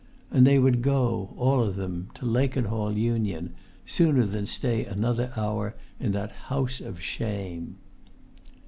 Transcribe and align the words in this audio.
And 0.31 0.47
they 0.47 0.57
would 0.57 0.81
go, 0.81 1.31
all 1.37 1.61
of 1.61 1.75
them, 1.75 2.09
to 2.15 2.25
Lakenhall 2.25 2.91
Union, 2.93 3.53
sooner 3.85 4.25
than 4.25 4.47
stay 4.47 4.83
another 4.83 5.31
hour 5.37 5.75
in 5.99 6.11
that 6.13 6.31
house 6.49 6.79
of 6.81 6.99
shame. 6.99 7.75